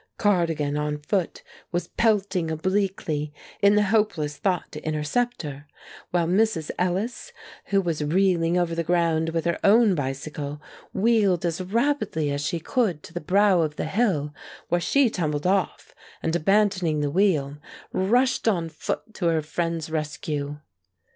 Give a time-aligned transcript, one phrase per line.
[0.17, 5.67] Cardigan, on foot, was pelting obliquely, in the hopeless thought to intercept her,
[6.09, 6.71] while Mrs.
[6.79, 7.31] Ellis,
[7.65, 10.59] who was reeling over the ground with her own bicycle,
[10.91, 14.33] wheeled as rapidly as she could to the brow of the hill,
[14.69, 15.93] where she tumbled off,
[16.23, 17.57] and abandoning the wheel,
[17.93, 20.57] rushed on foot to her friend's rescue.